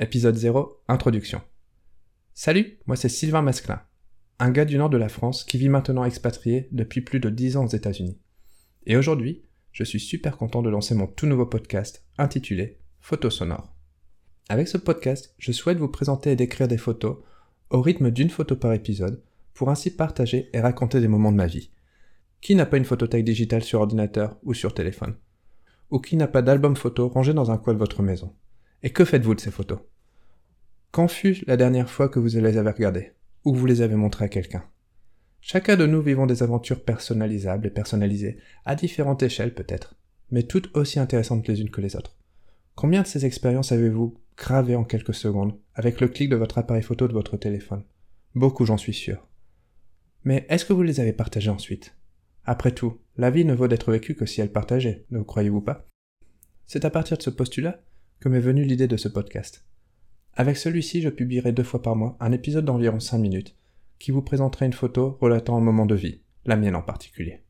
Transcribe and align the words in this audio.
Épisode 0.00 0.34
0, 0.34 0.82
Introduction. 0.88 1.40
Salut, 2.32 2.80
moi 2.86 2.96
c'est 2.96 3.08
Sylvain 3.08 3.42
Masclin, 3.42 3.80
un 4.40 4.50
gars 4.50 4.64
du 4.64 4.76
nord 4.76 4.90
de 4.90 4.96
la 4.96 5.08
France 5.08 5.44
qui 5.44 5.56
vit 5.56 5.68
maintenant 5.68 6.04
expatrié 6.04 6.68
depuis 6.72 7.00
plus 7.00 7.20
de 7.20 7.30
10 7.30 7.56
ans 7.58 7.66
aux 7.66 7.68
États-Unis. 7.68 8.18
Et 8.86 8.96
aujourd'hui, 8.96 9.44
je 9.70 9.84
suis 9.84 10.00
super 10.00 10.36
content 10.36 10.62
de 10.62 10.68
lancer 10.68 10.96
mon 10.96 11.06
tout 11.06 11.26
nouveau 11.26 11.46
podcast 11.46 12.04
intitulé 12.18 12.80
Photos 12.98 13.36
sonores. 13.36 13.72
Avec 14.48 14.66
ce 14.66 14.78
podcast, 14.78 15.32
je 15.38 15.52
souhaite 15.52 15.78
vous 15.78 15.86
présenter 15.86 16.32
et 16.32 16.36
décrire 16.36 16.66
des 16.66 16.76
photos 16.76 17.18
au 17.70 17.80
rythme 17.80 18.10
d'une 18.10 18.30
photo 18.30 18.56
par 18.56 18.72
épisode 18.72 19.22
pour 19.52 19.70
ainsi 19.70 19.94
partager 19.94 20.50
et 20.52 20.60
raconter 20.60 21.00
des 21.00 21.06
moments 21.06 21.30
de 21.30 21.36
ma 21.36 21.46
vie. 21.46 21.70
Qui 22.40 22.56
n'a 22.56 22.66
pas 22.66 22.78
une 22.78 22.84
photothèque 22.84 23.24
digitale 23.24 23.62
sur 23.62 23.80
ordinateur 23.80 24.38
ou 24.42 24.54
sur 24.54 24.74
téléphone? 24.74 25.14
Ou 25.92 26.00
qui 26.00 26.16
n'a 26.16 26.26
pas 26.26 26.42
d'album 26.42 26.74
photo 26.74 27.06
rangé 27.06 27.32
dans 27.32 27.52
un 27.52 27.58
coin 27.58 27.74
de 27.74 27.78
votre 27.78 28.02
maison? 28.02 28.34
Et 28.84 28.90
que 28.90 29.06
faites-vous 29.06 29.34
de 29.34 29.40
ces 29.40 29.50
photos? 29.50 29.78
Quand 30.90 31.08
fut 31.08 31.42
la 31.46 31.56
dernière 31.56 31.88
fois 31.88 32.10
que 32.10 32.18
vous 32.18 32.26
les 32.26 32.58
avez 32.58 32.70
regardées? 32.70 33.12
Ou 33.44 33.52
que 33.54 33.56
vous 33.56 33.64
les 33.64 33.80
avez 33.80 33.96
montrées 33.96 34.26
à 34.26 34.28
quelqu'un? 34.28 34.62
Chacun 35.40 35.76
de 35.76 35.86
nous 35.86 36.02
vivons 36.02 36.26
des 36.26 36.42
aventures 36.42 36.84
personnalisables 36.84 37.66
et 37.66 37.70
personnalisées, 37.70 38.36
à 38.66 38.74
différentes 38.74 39.22
échelles 39.22 39.54
peut-être, 39.54 39.94
mais 40.30 40.42
toutes 40.42 40.76
aussi 40.76 41.00
intéressantes 41.00 41.48
les 41.48 41.62
unes 41.62 41.70
que 41.70 41.80
les 41.80 41.96
autres. 41.96 42.18
Combien 42.74 43.00
de 43.00 43.06
ces 43.06 43.24
expériences 43.24 43.72
avez-vous 43.72 44.18
gravées 44.36 44.76
en 44.76 44.84
quelques 44.84 45.14
secondes, 45.14 45.58
avec 45.74 46.02
le 46.02 46.08
clic 46.08 46.28
de 46.28 46.36
votre 46.36 46.58
appareil 46.58 46.82
photo 46.82 47.08
de 47.08 47.14
votre 47.14 47.38
téléphone? 47.38 47.84
Beaucoup, 48.34 48.66
j'en 48.66 48.76
suis 48.76 48.92
sûr. 48.92 49.26
Mais 50.24 50.44
est-ce 50.50 50.66
que 50.66 50.74
vous 50.74 50.82
les 50.82 51.00
avez 51.00 51.14
partagées 51.14 51.50
ensuite? 51.50 51.96
Après 52.44 52.72
tout, 52.72 52.98
la 53.16 53.30
vie 53.30 53.46
ne 53.46 53.54
vaut 53.54 53.68
d'être 53.68 53.92
vécue 53.92 54.14
que 54.14 54.26
si 54.26 54.42
elle 54.42 54.52
partageait, 54.52 55.06
ne 55.10 55.22
croyez-vous 55.22 55.62
pas? 55.62 55.88
C'est 56.66 56.84
à 56.84 56.90
partir 56.90 57.16
de 57.16 57.22
ce 57.22 57.30
postulat 57.30 57.82
que 58.20 58.28
m'est 58.28 58.40
venue 58.40 58.64
l'idée 58.64 58.88
de 58.88 58.96
ce 58.96 59.08
podcast. 59.08 59.64
Avec 60.34 60.56
celui-ci, 60.56 61.02
je 61.02 61.08
publierai 61.08 61.52
deux 61.52 61.62
fois 61.62 61.82
par 61.82 61.96
mois 61.96 62.16
un 62.20 62.32
épisode 62.32 62.64
d'environ 62.64 63.00
5 63.00 63.18
minutes, 63.18 63.56
qui 63.98 64.10
vous 64.10 64.22
présenterait 64.22 64.66
une 64.66 64.72
photo 64.72 65.18
relatant 65.20 65.56
un 65.56 65.60
moment 65.60 65.86
de 65.86 65.94
vie, 65.94 66.20
la 66.44 66.56
mienne 66.56 66.76
en 66.76 66.82
particulier. 66.82 67.40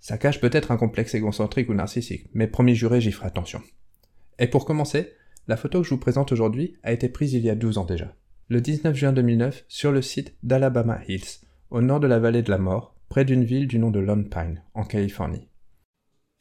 Ça 0.00 0.18
cache 0.18 0.40
peut-être 0.40 0.70
un 0.70 0.76
complexe 0.76 1.14
égocentrique 1.14 1.68
ou 1.68 1.74
narcissique, 1.74 2.28
mais 2.32 2.46
promis 2.46 2.74
juré, 2.74 3.00
j'y 3.00 3.12
ferai 3.12 3.26
attention. 3.26 3.62
Et 4.38 4.46
pour 4.46 4.64
commencer, 4.64 5.12
la 5.48 5.56
photo 5.56 5.80
que 5.80 5.86
je 5.86 5.94
vous 5.94 6.00
présente 6.00 6.32
aujourd'hui 6.32 6.76
a 6.82 6.92
été 6.92 7.08
prise 7.08 7.34
il 7.34 7.44
y 7.44 7.50
a 7.50 7.54
12 7.54 7.78
ans 7.78 7.84
déjà 7.84 8.14
le 8.50 8.60
19 8.60 8.96
juin 8.96 9.12
2009 9.12 9.64
sur 9.68 9.92
le 9.92 10.02
site 10.02 10.34
d'Alabama 10.42 10.98
Hills, 11.06 11.46
au 11.70 11.82
nord 11.82 12.00
de 12.00 12.08
la 12.08 12.18
vallée 12.18 12.42
de 12.42 12.50
la 12.50 12.58
mort, 12.58 12.96
près 13.08 13.24
d'une 13.24 13.44
ville 13.44 13.68
du 13.68 13.78
nom 13.78 13.92
de 13.92 14.00
Lone 14.00 14.28
Pine, 14.28 14.64
en 14.74 14.82
Californie. 14.82 15.49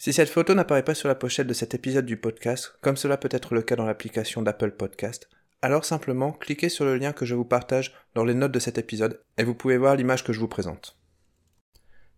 Si 0.02 0.14
cette 0.14 0.30
photo 0.30 0.54
n'apparaît 0.54 0.86
pas 0.86 0.96
sur 0.96 1.10
la 1.10 1.16
pochette 1.16 1.48
de 1.48 1.54
cet 1.54 1.76
épisode 1.76 2.06
du 2.06 2.16
podcast, 2.16 2.74
comme 2.80 2.96
cela 2.96 3.18
peut 3.18 3.28
être 3.34 3.54
le 3.54 3.62
cas 3.62 3.76
dans 3.76 3.86
l'application 3.86 4.42
d'Apple 4.42 4.72
Podcast, 4.72 5.28
alors 5.62 5.84
simplement 5.84 6.32
cliquez 6.32 6.70
sur 6.70 6.86
le 6.86 6.96
lien 6.96 7.12
que 7.12 7.26
je 7.26 7.36
vous 7.36 7.44
partage 7.44 7.94
dans 8.16 8.24
les 8.24 8.34
notes 8.34 8.54
de 8.54 8.60
cet 8.60 8.78
épisode 8.78 9.22
et 9.38 9.44
vous 9.44 9.56
pouvez 9.56 9.78
voir 9.78 9.98
l'image 9.98 10.24
que 10.24 10.32
je 10.32 10.40
vous 10.40 10.48
présente. 10.48 10.98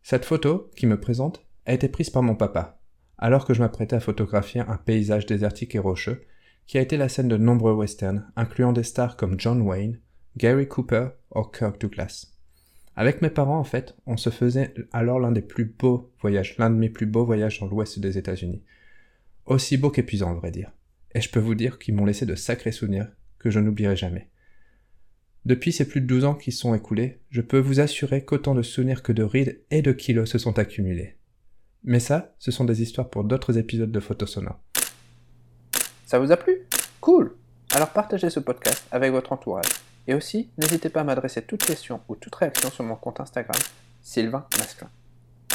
Cette 0.03 0.25
photo, 0.25 0.69
qui 0.75 0.85
me 0.85 0.99
présente, 0.99 1.43
a 1.65 1.73
été 1.73 1.89
prise 1.89 2.11
par 2.11 2.21
mon 2.21 2.35
papa, 2.35 2.79
alors 3.17 3.45
que 3.45 3.55
je 3.55 3.61
m'apprêtais 3.61 3.95
à 3.95 3.99
photographier 3.99 4.61
un 4.61 4.77
paysage 4.77 5.25
désertique 5.25 5.73
et 5.73 5.79
rocheux 5.79 6.21
qui 6.67 6.77
a 6.77 6.81
été 6.81 6.97
la 6.97 7.09
scène 7.09 7.29
de 7.29 7.37
nombreux 7.37 7.73
westerns, 7.73 8.31
incluant 8.35 8.73
des 8.73 8.83
stars 8.83 9.17
comme 9.17 9.39
John 9.39 9.59
Wayne, 9.63 9.99
Gary 10.37 10.67
Cooper 10.67 11.07
ou 11.33 11.45
Kirk 11.45 11.81
Douglas. 11.81 12.27
Avec 12.95 13.21
mes 13.21 13.29
parents, 13.29 13.59
en 13.59 13.63
fait, 13.63 13.95
on 14.05 14.17
se 14.17 14.29
faisait 14.29 14.73
alors 14.91 15.19
l'un 15.19 15.31
des 15.31 15.41
plus 15.41 15.65
beaux 15.65 16.11
voyages, 16.19 16.57
l'un 16.57 16.69
de 16.69 16.75
mes 16.75 16.89
plus 16.89 17.05
beaux 17.05 17.25
voyages 17.25 17.59
dans 17.59 17.67
l'ouest 17.67 17.99
des 17.99 18.17
États-Unis. 18.17 18.63
Aussi 19.45 19.77
beau 19.77 19.89
qu'épuisant, 19.89 20.31
à 20.31 20.33
vrai 20.33 20.51
dire. 20.51 20.71
Et 21.13 21.21
je 21.21 21.29
peux 21.29 21.39
vous 21.39 21.55
dire 21.55 21.79
qu'ils 21.79 21.95
m'ont 21.95 22.05
laissé 22.05 22.25
de 22.25 22.35
sacrés 22.35 22.71
souvenirs 22.71 23.07
que 23.39 23.49
je 23.49 23.59
n'oublierai 23.59 23.95
jamais. 23.95 24.29
Depuis 25.45 25.71
ces 25.71 25.87
plus 25.87 26.01
de 26.01 26.05
12 26.05 26.25
ans 26.25 26.35
qui 26.35 26.51
sont 26.51 26.75
écoulés, 26.75 27.19
je 27.29 27.41
peux 27.41 27.59
vous 27.59 27.79
assurer 27.79 28.23
qu'autant 28.23 28.53
de 28.53 28.61
souvenirs 28.61 29.01
que 29.01 29.11
de 29.11 29.23
rides 29.23 29.61
et 29.71 29.81
de 29.81 29.91
kilos 29.91 30.29
se 30.29 30.37
sont 30.37 30.59
accumulés. 30.59 31.15
Mais 31.83 31.99
ça, 31.99 32.35
ce 32.37 32.51
sont 32.51 32.65
des 32.65 32.83
histoires 32.83 33.09
pour 33.09 33.23
d'autres 33.23 33.57
épisodes 33.57 33.91
de 33.91 33.99
Photos 33.99 34.37
ça 36.11 36.19
vous 36.19 36.33
a 36.33 36.35
plu? 36.35 36.67
Cool 36.99 37.37
Alors 37.73 37.91
partagez 37.91 38.29
ce 38.29 38.41
podcast 38.41 38.85
avec 38.91 39.13
votre 39.13 39.31
entourage. 39.31 39.90
Et 40.11 40.13
aussi, 40.13 40.49
n'hésitez 40.57 40.89
pas 40.89 40.99
à 40.99 41.03
m'adresser 41.05 41.41
toute 41.41 41.63
question 41.63 42.01
ou 42.09 42.17
toute 42.17 42.35
réaction 42.35 42.69
sur 42.69 42.83
mon 42.83 42.97
compte 42.97 43.21
Instagram, 43.21 43.57
Sylvain 44.01 44.45
Masclin. 44.57 44.89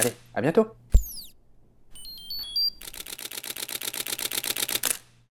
Allez, 0.01 0.15
à 0.35 0.41
bientôt 0.41 0.69